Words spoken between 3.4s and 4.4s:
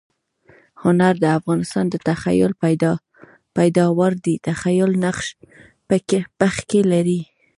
پیداوار دئ.